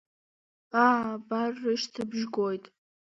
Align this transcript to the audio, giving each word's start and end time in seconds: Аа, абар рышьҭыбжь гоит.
Аа, 0.85 1.01
абар 1.15 1.51
рышьҭыбжь 1.61 2.25
гоит. 2.35 2.65